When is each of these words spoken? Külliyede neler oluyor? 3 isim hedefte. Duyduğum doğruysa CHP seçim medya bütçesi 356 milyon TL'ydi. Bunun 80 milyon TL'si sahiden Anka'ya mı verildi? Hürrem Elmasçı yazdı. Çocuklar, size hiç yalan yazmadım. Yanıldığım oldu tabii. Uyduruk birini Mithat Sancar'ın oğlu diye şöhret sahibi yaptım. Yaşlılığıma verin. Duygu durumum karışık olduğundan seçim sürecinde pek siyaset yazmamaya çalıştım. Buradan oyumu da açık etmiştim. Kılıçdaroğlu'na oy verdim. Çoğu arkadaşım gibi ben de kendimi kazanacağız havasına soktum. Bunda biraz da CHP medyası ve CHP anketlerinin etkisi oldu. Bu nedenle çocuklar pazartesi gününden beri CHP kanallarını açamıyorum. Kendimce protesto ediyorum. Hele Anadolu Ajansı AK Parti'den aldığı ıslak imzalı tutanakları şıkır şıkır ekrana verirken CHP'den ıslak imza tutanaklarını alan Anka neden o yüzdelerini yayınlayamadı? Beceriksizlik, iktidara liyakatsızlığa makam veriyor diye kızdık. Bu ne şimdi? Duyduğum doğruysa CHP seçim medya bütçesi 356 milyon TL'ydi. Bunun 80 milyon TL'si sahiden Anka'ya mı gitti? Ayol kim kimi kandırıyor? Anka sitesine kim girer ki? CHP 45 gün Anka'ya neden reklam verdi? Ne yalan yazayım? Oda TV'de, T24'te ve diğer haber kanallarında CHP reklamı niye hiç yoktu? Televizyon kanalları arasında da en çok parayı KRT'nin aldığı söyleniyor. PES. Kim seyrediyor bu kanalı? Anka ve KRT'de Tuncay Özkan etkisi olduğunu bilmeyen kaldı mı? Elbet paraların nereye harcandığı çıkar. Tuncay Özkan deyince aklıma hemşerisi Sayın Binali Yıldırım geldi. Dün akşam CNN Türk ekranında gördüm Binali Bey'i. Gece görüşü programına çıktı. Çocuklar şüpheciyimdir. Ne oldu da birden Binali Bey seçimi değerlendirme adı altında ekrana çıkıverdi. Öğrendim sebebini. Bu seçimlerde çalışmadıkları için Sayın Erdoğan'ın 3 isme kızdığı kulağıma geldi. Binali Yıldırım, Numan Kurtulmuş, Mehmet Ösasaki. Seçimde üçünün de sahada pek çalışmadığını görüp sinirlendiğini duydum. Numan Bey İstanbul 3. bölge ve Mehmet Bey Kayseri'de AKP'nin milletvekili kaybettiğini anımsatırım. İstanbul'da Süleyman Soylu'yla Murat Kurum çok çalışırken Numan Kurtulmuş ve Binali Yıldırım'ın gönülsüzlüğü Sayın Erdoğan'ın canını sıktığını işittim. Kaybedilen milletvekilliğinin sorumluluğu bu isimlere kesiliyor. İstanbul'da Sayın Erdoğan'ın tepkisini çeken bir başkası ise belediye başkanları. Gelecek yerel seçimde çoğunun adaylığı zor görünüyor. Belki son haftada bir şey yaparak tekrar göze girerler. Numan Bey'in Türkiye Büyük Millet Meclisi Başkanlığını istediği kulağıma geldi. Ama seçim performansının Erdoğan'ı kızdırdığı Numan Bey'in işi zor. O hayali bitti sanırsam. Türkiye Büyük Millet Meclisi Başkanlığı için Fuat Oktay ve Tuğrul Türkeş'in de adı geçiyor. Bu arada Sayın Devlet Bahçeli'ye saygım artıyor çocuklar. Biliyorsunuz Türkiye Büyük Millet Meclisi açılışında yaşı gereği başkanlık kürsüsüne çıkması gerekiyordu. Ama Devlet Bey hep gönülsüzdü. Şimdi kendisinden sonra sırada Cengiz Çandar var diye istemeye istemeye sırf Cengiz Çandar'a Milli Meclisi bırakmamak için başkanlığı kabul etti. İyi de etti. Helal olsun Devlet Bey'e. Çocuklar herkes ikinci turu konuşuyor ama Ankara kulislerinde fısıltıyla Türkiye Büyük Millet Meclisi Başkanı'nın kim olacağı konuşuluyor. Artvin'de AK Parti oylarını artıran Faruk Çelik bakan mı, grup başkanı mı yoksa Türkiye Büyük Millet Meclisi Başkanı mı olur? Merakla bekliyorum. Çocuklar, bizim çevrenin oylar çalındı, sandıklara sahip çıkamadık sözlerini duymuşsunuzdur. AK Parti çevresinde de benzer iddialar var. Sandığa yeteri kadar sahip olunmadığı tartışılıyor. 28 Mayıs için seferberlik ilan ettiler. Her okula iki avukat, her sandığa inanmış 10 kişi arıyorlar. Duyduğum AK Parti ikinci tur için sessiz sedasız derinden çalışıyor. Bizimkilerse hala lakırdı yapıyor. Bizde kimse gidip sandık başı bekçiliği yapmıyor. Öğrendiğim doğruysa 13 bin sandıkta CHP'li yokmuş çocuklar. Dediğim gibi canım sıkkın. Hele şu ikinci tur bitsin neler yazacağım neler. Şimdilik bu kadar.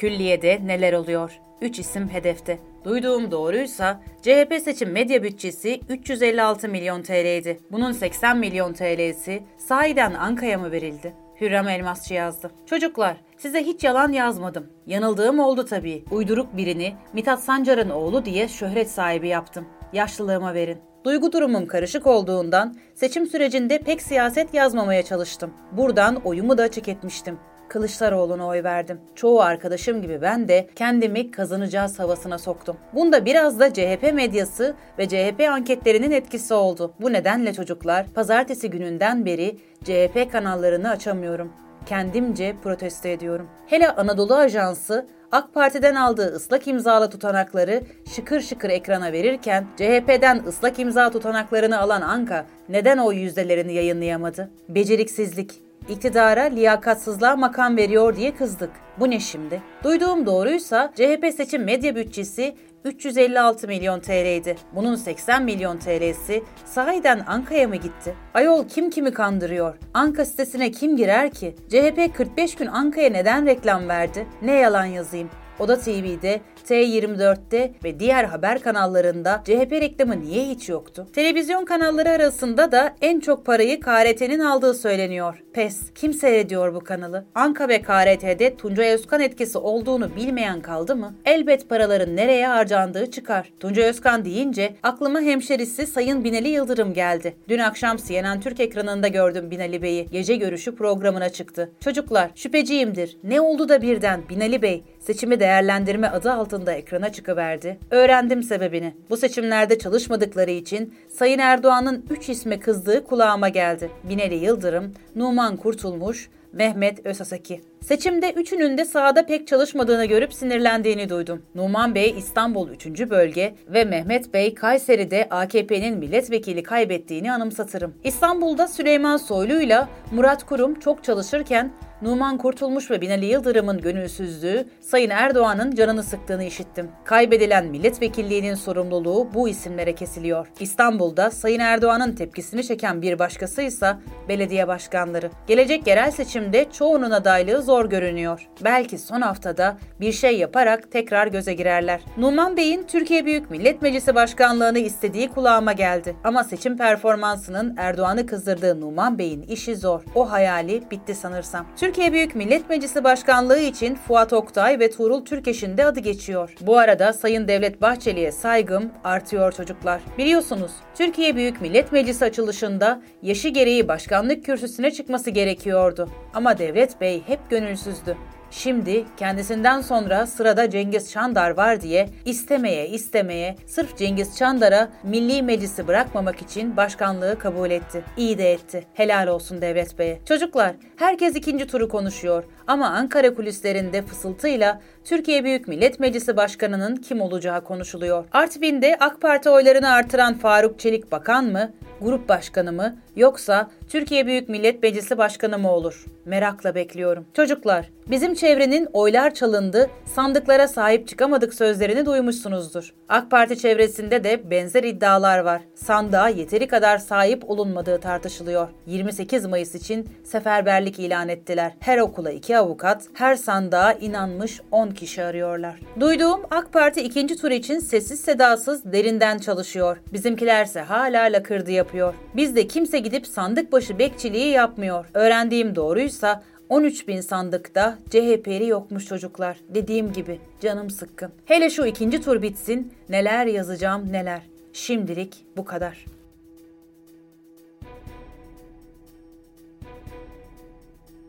Külliyede 0.00 0.60
neler 0.66 0.92
oluyor? 0.92 1.40
3 1.60 1.78
isim 1.78 2.08
hedefte. 2.08 2.58
Duyduğum 2.84 3.30
doğruysa 3.30 4.00
CHP 4.22 4.54
seçim 4.64 4.90
medya 4.90 5.22
bütçesi 5.22 5.80
356 5.88 6.68
milyon 6.68 7.02
TL'ydi. 7.02 7.58
Bunun 7.70 7.92
80 7.92 8.38
milyon 8.38 8.72
TL'si 8.72 9.42
sahiden 9.58 10.14
Anka'ya 10.14 10.58
mı 10.58 10.72
verildi? 10.72 11.14
Hürrem 11.40 11.68
Elmasçı 11.68 12.14
yazdı. 12.14 12.50
Çocuklar, 12.66 13.16
size 13.36 13.62
hiç 13.62 13.84
yalan 13.84 14.12
yazmadım. 14.12 14.66
Yanıldığım 14.86 15.38
oldu 15.38 15.64
tabii. 15.64 16.04
Uyduruk 16.10 16.56
birini 16.56 16.94
Mithat 17.12 17.40
Sancar'ın 17.42 17.90
oğlu 17.90 18.24
diye 18.24 18.48
şöhret 18.48 18.90
sahibi 18.90 19.28
yaptım. 19.28 19.66
Yaşlılığıma 19.92 20.54
verin. 20.54 20.78
Duygu 21.04 21.32
durumum 21.32 21.66
karışık 21.66 22.06
olduğundan 22.06 22.76
seçim 22.94 23.26
sürecinde 23.26 23.78
pek 23.78 24.02
siyaset 24.02 24.54
yazmamaya 24.54 25.02
çalıştım. 25.02 25.54
Buradan 25.72 26.16
oyumu 26.24 26.58
da 26.58 26.62
açık 26.62 26.88
etmiştim. 26.88 27.38
Kılıçdaroğlu'na 27.70 28.46
oy 28.46 28.64
verdim. 28.64 29.00
Çoğu 29.14 29.40
arkadaşım 29.40 30.02
gibi 30.02 30.22
ben 30.22 30.48
de 30.48 30.68
kendimi 30.76 31.30
kazanacağız 31.30 31.98
havasına 31.98 32.38
soktum. 32.38 32.76
Bunda 32.94 33.24
biraz 33.24 33.60
da 33.60 33.72
CHP 33.72 34.10
medyası 34.14 34.74
ve 34.98 35.08
CHP 35.08 35.48
anketlerinin 35.50 36.10
etkisi 36.10 36.54
oldu. 36.54 36.92
Bu 37.00 37.12
nedenle 37.12 37.52
çocuklar 37.52 38.06
pazartesi 38.14 38.70
gününden 38.70 39.26
beri 39.26 39.56
CHP 39.84 40.32
kanallarını 40.32 40.90
açamıyorum. 40.90 41.52
Kendimce 41.86 42.56
protesto 42.62 43.08
ediyorum. 43.08 43.48
Hele 43.66 43.90
Anadolu 43.90 44.34
Ajansı 44.34 45.06
AK 45.32 45.54
Parti'den 45.54 45.94
aldığı 45.94 46.34
ıslak 46.34 46.68
imzalı 46.68 47.10
tutanakları 47.10 47.82
şıkır 48.14 48.40
şıkır 48.40 48.70
ekrana 48.70 49.12
verirken 49.12 49.66
CHP'den 49.76 50.42
ıslak 50.48 50.78
imza 50.78 51.10
tutanaklarını 51.10 51.80
alan 51.80 52.02
Anka 52.02 52.46
neden 52.68 52.98
o 52.98 53.12
yüzdelerini 53.12 53.72
yayınlayamadı? 53.72 54.50
Beceriksizlik, 54.68 55.69
iktidara 55.88 56.42
liyakatsızlığa 56.42 57.36
makam 57.36 57.76
veriyor 57.76 58.16
diye 58.16 58.34
kızdık. 58.34 58.70
Bu 58.98 59.10
ne 59.10 59.20
şimdi? 59.20 59.62
Duyduğum 59.84 60.26
doğruysa 60.26 60.92
CHP 60.94 61.34
seçim 61.36 61.64
medya 61.64 61.96
bütçesi 61.96 62.54
356 62.84 63.68
milyon 63.68 64.00
TL'ydi. 64.00 64.56
Bunun 64.74 64.94
80 64.94 65.42
milyon 65.42 65.78
TL'si 65.78 66.44
sahiden 66.64 67.24
Anka'ya 67.26 67.68
mı 67.68 67.76
gitti? 67.76 68.14
Ayol 68.34 68.68
kim 68.68 68.90
kimi 68.90 69.12
kandırıyor? 69.12 69.74
Anka 69.94 70.24
sitesine 70.24 70.70
kim 70.70 70.96
girer 70.96 71.30
ki? 71.30 71.54
CHP 71.68 72.16
45 72.16 72.54
gün 72.54 72.66
Anka'ya 72.66 73.10
neden 73.10 73.46
reklam 73.46 73.88
verdi? 73.88 74.26
Ne 74.42 74.52
yalan 74.52 74.84
yazayım? 74.84 75.30
Oda 75.60 75.78
TV'de, 75.78 76.40
T24'te 76.68 77.72
ve 77.84 78.00
diğer 78.00 78.24
haber 78.24 78.62
kanallarında 78.62 79.42
CHP 79.44 79.72
reklamı 79.72 80.20
niye 80.20 80.44
hiç 80.44 80.68
yoktu? 80.68 81.06
Televizyon 81.12 81.64
kanalları 81.64 82.10
arasında 82.10 82.72
da 82.72 82.94
en 83.00 83.20
çok 83.20 83.46
parayı 83.46 83.80
KRT'nin 83.80 84.40
aldığı 84.40 84.74
söyleniyor. 84.74 85.42
PES. 85.52 85.94
Kim 85.94 86.12
seyrediyor 86.12 86.74
bu 86.74 86.80
kanalı? 86.80 87.24
Anka 87.34 87.68
ve 87.68 87.82
KRT'de 87.82 88.56
Tuncay 88.56 88.88
Özkan 88.88 89.20
etkisi 89.20 89.58
olduğunu 89.58 90.16
bilmeyen 90.16 90.60
kaldı 90.60 90.96
mı? 90.96 91.14
Elbet 91.24 91.68
paraların 91.68 92.16
nereye 92.16 92.46
harcandığı 92.46 93.10
çıkar. 93.10 93.52
Tuncay 93.60 93.84
Özkan 93.84 94.24
deyince 94.24 94.74
aklıma 94.82 95.20
hemşerisi 95.20 95.86
Sayın 95.86 96.24
Binali 96.24 96.48
Yıldırım 96.48 96.94
geldi. 96.94 97.34
Dün 97.48 97.58
akşam 97.58 97.96
CNN 97.96 98.40
Türk 98.40 98.60
ekranında 98.60 99.08
gördüm 99.08 99.50
Binali 99.50 99.82
Bey'i. 99.82 100.06
Gece 100.06 100.36
görüşü 100.36 100.76
programına 100.76 101.28
çıktı. 101.28 101.72
Çocuklar 101.80 102.30
şüpheciyimdir. 102.34 103.16
Ne 103.24 103.40
oldu 103.40 103.68
da 103.68 103.82
birden 103.82 104.20
Binali 104.28 104.62
Bey 104.62 104.84
seçimi 105.00 105.40
değerlendirme 105.40 106.08
adı 106.08 106.32
altında 106.32 106.72
ekrana 106.72 107.12
çıkıverdi. 107.12 107.78
Öğrendim 107.90 108.42
sebebini. 108.42 108.94
Bu 109.10 109.16
seçimlerde 109.16 109.78
çalışmadıkları 109.78 110.50
için 110.50 110.94
Sayın 111.08 111.38
Erdoğan'ın 111.38 112.04
3 112.10 112.28
isme 112.28 112.60
kızdığı 112.60 113.04
kulağıma 113.04 113.48
geldi. 113.48 113.90
Binali 114.04 114.34
Yıldırım, 114.34 114.94
Numan 115.16 115.56
Kurtulmuş, 115.56 116.28
Mehmet 116.52 117.06
Ösasaki. 117.06 117.60
Seçimde 117.80 118.32
üçünün 118.32 118.78
de 118.78 118.84
sahada 118.84 119.26
pek 119.26 119.46
çalışmadığını 119.48 120.04
görüp 120.04 120.34
sinirlendiğini 120.34 121.08
duydum. 121.08 121.42
Numan 121.54 121.94
Bey 121.94 122.14
İstanbul 122.18 122.68
3. 122.68 122.86
bölge 122.86 123.54
ve 123.68 123.84
Mehmet 123.84 124.34
Bey 124.34 124.54
Kayseri'de 124.54 125.28
AKP'nin 125.30 125.98
milletvekili 125.98 126.62
kaybettiğini 126.62 127.32
anımsatırım. 127.32 127.94
İstanbul'da 128.04 128.68
Süleyman 128.68 129.16
Soylu'yla 129.16 129.88
Murat 130.12 130.46
Kurum 130.46 130.80
çok 130.80 131.04
çalışırken 131.04 131.72
Numan 132.02 132.38
Kurtulmuş 132.38 132.90
ve 132.90 133.00
Binali 133.00 133.26
Yıldırım'ın 133.26 133.80
gönülsüzlüğü 133.80 134.66
Sayın 134.80 135.10
Erdoğan'ın 135.10 135.74
canını 135.74 136.02
sıktığını 136.02 136.44
işittim. 136.44 136.88
Kaybedilen 137.04 137.66
milletvekilliğinin 137.66 138.54
sorumluluğu 138.54 139.28
bu 139.34 139.48
isimlere 139.48 139.94
kesiliyor. 139.94 140.46
İstanbul'da 140.60 141.30
Sayın 141.30 141.60
Erdoğan'ın 141.60 142.12
tepkisini 142.12 142.64
çeken 142.64 143.02
bir 143.02 143.18
başkası 143.18 143.62
ise 143.62 143.96
belediye 144.28 144.68
başkanları. 144.68 145.30
Gelecek 145.46 145.86
yerel 145.86 146.10
seçimde 146.10 146.66
çoğunun 146.72 147.10
adaylığı 147.10 147.62
zor 147.62 147.90
görünüyor. 147.90 148.48
Belki 148.64 148.98
son 148.98 149.20
haftada 149.20 149.78
bir 150.00 150.12
şey 150.12 150.38
yaparak 150.38 150.92
tekrar 150.92 151.26
göze 151.26 151.54
girerler. 151.54 152.00
Numan 152.16 152.56
Bey'in 152.56 152.82
Türkiye 152.82 153.26
Büyük 153.26 153.50
Millet 153.50 153.82
Meclisi 153.82 154.14
Başkanlığını 154.14 154.78
istediği 154.78 155.28
kulağıma 155.28 155.72
geldi. 155.72 156.16
Ama 156.24 156.44
seçim 156.44 156.76
performansının 156.76 157.74
Erdoğan'ı 157.76 158.26
kızdırdığı 158.26 158.80
Numan 158.80 159.18
Bey'in 159.18 159.42
işi 159.42 159.76
zor. 159.76 160.02
O 160.14 160.30
hayali 160.30 160.82
bitti 160.90 161.14
sanırsam. 161.14 161.66
Türkiye 161.90 162.12
Büyük 162.12 162.34
Millet 162.34 162.70
Meclisi 162.70 163.04
Başkanlığı 163.04 163.58
için 163.58 163.94
Fuat 163.94 164.32
Oktay 164.32 164.78
ve 164.78 164.90
Tuğrul 164.90 165.24
Türkeş'in 165.24 165.76
de 165.76 165.84
adı 165.84 166.00
geçiyor. 166.00 166.54
Bu 166.60 166.78
arada 166.78 167.12
Sayın 167.12 167.48
Devlet 167.48 167.82
Bahçeli'ye 167.82 168.32
saygım 168.32 168.90
artıyor 169.04 169.52
çocuklar. 169.52 170.00
Biliyorsunuz 170.18 170.72
Türkiye 170.94 171.36
Büyük 171.36 171.60
Millet 171.60 171.92
Meclisi 171.92 172.24
açılışında 172.24 173.02
yaşı 173.22 173.48
gereği 173.48 173.88
başkanlık 173.88 174.44
kürsüsüne 174.44 174.90
çıkması 174.90 175.30
gerekiyordu. 175.30 176.08
Ama 176.34 176.58
Devlet 176.58 177.00
Bey 177.00 177.22
hep 177.26 177.50
gönülsüzdü. 177.50 178.16
Şimdi 178.50 179.04
kendisinden 179.16 179.80
sonra 179.80 180.26
sırada 180.26 180.70
Cengiz 180.70 181.10
Çandar 181.10 181.50
var 181.50 181.80
diye 181.80 182.08
istemeye 182.24 182.88
istemeye 182.88 183.56
sırf 183.66 183.96
Cengiz 183.96 184.36
Çandar'a 184.36 184.88
Milli 185.02 185.42
Meclisi 185.42 185.88
bırakmamak 185.88 186.42
için 186.42 186.76
başkanlığı 186.76 187.38
kabul 187.38 187.70
etti. 187.70 188.02
İyi 188.16 188.38
de 188.38 188.52
etti. 188.52 188.84
Helal 188.94 189.26
olsun 189.26 189.60
Devlet 189.60 189.98
Bey'e. 189.98 190.18
Çocuklar 190.28 190.72
herkes 190.96 191.36
ikinci 191.36 191.66
turu 191.66 191.88
konuşuyor 191.88 192.44
ama 192.66 192.86
Ankara 192.86 193.34
kulislerinde 193.34 194.02
fısıltıyla 194.02 194.80
Türkiye 195.04 195.44
Büyük 195.44 195.68
Millet 195.68 196.00
Meclisi 196.00 196.36
Başkanı'nın 196.36 196.96
kim 196.96 197.20
olacağı 197.20 197.64
konuşuluyor. 197.64 198.24
Artvin'de 198.32 198.96
AK 199.00 199.20
Parti 199.20 199.50
oylarını 199.50 199.92
artıran 199.92 200.34
Faruk 200.34 200.78
Çelik 200.78 201.12
bakan 201.12 201.44
mı, 201.44 201.72
grup 202.00 202.28
başkanı 202.28 202.72
mı 202.72 202.96
yoksa 203.16 203.70
Türkiye 203.88 204.26
Büyük 204.26 204.48
Millet 204.48 204.82
Meclisi 204.82 205.18
Başkanı 205.18 205.58
mı 205.58 205.70
olur? 205.70 206.04
Merakla 206.24 206.74
bekliyorum. 206.74 207.26
Çocuklar, 207.34 207.90
bizim 208.10 208.34
çevrenin 208.40 208.88
oylar 208.92 209.34
çalındı, 209.34 209.90
sandıklara 210.04 210.68
sahip 210.68 211.08
çıkamadık 211.08 211.54
sözlerini 211.54 212.06
duymuşsunuzdur. 212.06 212.94
AK 213.08 213.30
Parti 213.30 213.58
çevresinde 213.58 214.24
de 214.24 214.50
benzer 214.50 214.84
iddialar 214.84 215.38
var. 215.38 215.62
Sandığa 215.74 216.28
yeteri 216.28 216.68
kadar 216.68 216.98
sahip 216.98 217.50
olunmadığı 217.50 218.00
tartışılıyor. 218.00 218.68
28 218.86 219.46
Mayıs 219.46 219.74
için 219.74 220.08
seferberlik 220.24 220.98
ilan 220.98 221.28
ettiler. 221.28 221.72
Her 221.80 221.98
okula 221.98 222.30
iki 222.30 222.58
avukat, 222.58 223.02
her 223.14 223.36
sandığa 223.36 223.92
inanmış 223.92 224.60
10 224.70 224.90
kişi 224.90 225.24
arıyorlar. 225.24 225.80
Duyduğum 226.00 226.40
AK 226.50 226.72
Parti 226.72 227.00
ikinci 227.00 227.36
tur 227.36 227.50
için 227.50 227.78
sessiz 227.78 228.20
sedasız 228.20 228.92
derinden 228.92 229.38
çalışıyor. 229.38 229.96
Bizimkilerse 230.12 230.80
hala 230.80 231.22
lakırdı 231.22 231.70
yapıyor. 231.70 232.14
Bizde 232.36 232.66
kimse 232.66 232.98
gidip 232.98 233.26
sandık 233.26 233.72
başı 233.72 233.98
bekçiliği 233.98 234.48
yapmıyor. 234.48 235.06
Öğrendiğim 235.14 235.74
doğruysa 235.76 236.42
13 236.70 237.08
bin 237.08 237.20
sandıkta 237.20 237.98
CHP'li 238.10 238.66
yokmuş 238.66 239.06
çocuklar. 239.06 239.56
Dediğim 239.68 240.12
gibi 240.12 240.38
canım 240.60 240.90
sıkkın. 240.90 241.32
Hele 241.44 241.70
şu 241.70 241.86
ikinci 241.86 242.20
tur 242.20 242.42
bitsin 242.42 242.92
neler 243.08 243.46
yazacağım 243.46 244.12
neler. 244.12 244.42
Şimdilik 244.72 245.44
bu 245.56 245.64
kadar. 245.64 246.04